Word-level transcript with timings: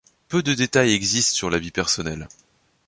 Peu 0.29 0.41
de 0.41 0.55
détails 0.55 0.93
existent 0.93 1.35
sur 1.35 1.51
la 1.51 1.59
vie 1.59 1.69
personnelle. 1.69 2.27